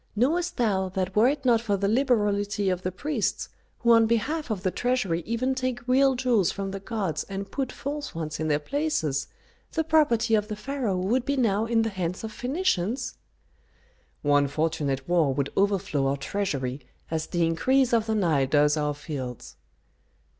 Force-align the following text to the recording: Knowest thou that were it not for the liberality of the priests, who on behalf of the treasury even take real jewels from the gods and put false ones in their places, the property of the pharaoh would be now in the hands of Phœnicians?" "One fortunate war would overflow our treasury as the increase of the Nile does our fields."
Knowest 0.15 0.57
thou 0.57 0.89
that 0.89 1.15
were 1.15 1.27
it 1.27 1.45
not 1.45 1.61
for 1.61 1.77
the 1.77 1.87
liberality 1.87 2.71
of 2.71 2.81
the 2.81 2.91
priests, 2.91 3.49
who 3.81 3.91
on 3.91 4.07
behalf 4.07 4.49
of 4.49 4.63
the 4.63 4.71
treasury 4.71 5.21
even 5.27 5.53
take 5.53 5.87
real 5.87 6.15
jewels 6.15 6.51
from 6.51 6.71
the 6.71 6.79
gods 6.79 7.23
and 7.25 7.51
put 7.51 7.71
false 7.71 8.15
ones 8.15 8.39
in 8.39 8.47
their 8.47 8.57
places, 8.57 9.27
the 9.73 9.83
property 9.83 10.33
of 10.33 10.47
the 10.47 10.55
pharaoh 10.55 10.97
would 10.97 11.23
be 11.23 11.37
now 11.37 11.65
in 11.67 11.83
the 11.83 11.89
hands 11.91 12.23
of 12.23 12.33
Phœnicians?" 12.33 13.13
"One 14.23 14.47
fortunate 14.47 15.07
war 15.07 15.35
would 15.35 15.51
overflow 15.55 16.07
our 16.07 16.17
treasury 16.17 16.81
as 17.11 17.27
the 17.27 17.45
increase 17.45 17.93
of 17.93 18.07
the 18.07 18.15
Nile 18.15 18.47
does 18.47 18.75
our 18.77 18.95
fields." 18.95 19.55